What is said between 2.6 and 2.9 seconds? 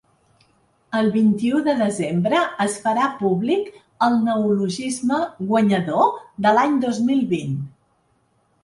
es